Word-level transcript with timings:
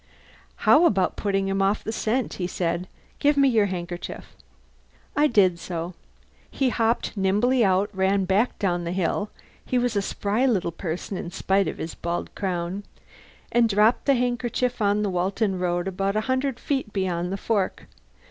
"How 0.65 0.87
about 0.87 1.15
putting 1.15 1.47
him 1.47 1.61
off 1.61 1.83
the 1.83 1.91
scent?" 1.91 2.33
he 2.41 2.47
said. 2.47 2.87
"Give 3.19 3.37
me 3.37 3.47
your 3.47 3.67
handkerchief." 3.67 4.35
I 5.15 5.27
did 5.27 5.59
so. 5.59 5.93
He 6.49 6.69
hopped 6.69 7.15
nimbly 7.15 7.63
out, 7.63 7.91
ran 7.93 8.25
back 8.25 8.57
down 8.57 8.83
the 8.83 8.93
hill 8.93 9.29
(he 9.63 9.77
was 9.77 9.95
a 9.95 10.01
spry 10.01 10.47
little 10.47 10.71
person 10.71 11.17
in 11.17 11.29
spite 11.29 11.67
of 11.67 11.77
his 11.77 11.93
bald 11.93 12.33
crown), 12.33 12.81
and 13.51 13.69
dropped 13.69 14.05
the 14.05 14.15
handkerchief 14.15 14.81
on 14.81 15.03
the 15.03 15.09
Walton 15.11 15.59
Road 15.59 15.87
about 15.87 16.15
a 16.15 16.21
hundred 16.21 16.59
feet 16.59 16.91
beyond 16.91 17.31
the 17.31 17.37
fork. 17.37 17.85